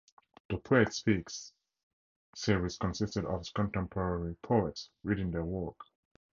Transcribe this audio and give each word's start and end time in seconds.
"The 0.49 0.57
Poet 0.57 0.95
Speaks" 0.95 1.53
series 2.33 2.75
consisted 2.79 3.23
of 3.25 3.45
contemporary 3.53 4.33
poets 4.41 4.89
reading 5.03 5.29
their 5.29 5.45
work. 5.45 5.77